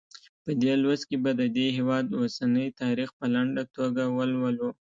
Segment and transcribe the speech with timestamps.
[0.43, 4.69] په دې لوست کې به د دې هېواد اوسنی تاریخ په لنډه توګه ولولو.